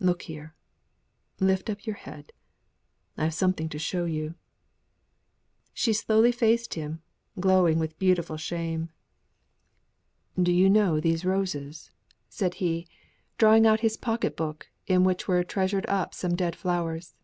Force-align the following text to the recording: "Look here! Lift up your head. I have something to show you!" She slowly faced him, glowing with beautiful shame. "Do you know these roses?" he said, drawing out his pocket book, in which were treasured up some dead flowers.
"Look 0.00 0.22
here! 0.22 0.56
Lift 1.38 1.70
up 1.70 1.86
your 1.86 1.94
head. 1.94 2.32
I 3.16 3.22
have 3.22 3.34
something 3.34 3.68
to 3.68 3.78
show 3.78 4.04
you!" 4.04 4.34
She 5.72 5.92
slowly 5.92 6.32
faced 6.32 6.74
him, 6.74 7.02
glowing 7.38 7.78
with 7.78 7.96
beautiful 7.96 8.36
shame. 8.36 8.90
"Do 10.36 10.50
you 10.50 10.68
know 10.68 10.98
these 10.98 11.24
roses?" 11.24 11.92
he 12.32 12.84
said, 12.84 12.88
drawing 13.38 13.64
out 13.64 13.78
his 13.78 13.96
pocket 13.96 14.36
book, 14.36 14.66
in 14.88 15.04
which 15.04 15.28
were 15.28 15.44
treasured 15.44 15.86
up 15.86 16.14
some 16.14 16.34
dead 16.34 16.56
flowers. 16.56 17.14